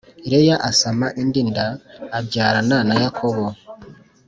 [0.29, 1.65] Leya asama indi nda
[2.17, 3.45] abyarana na yakobo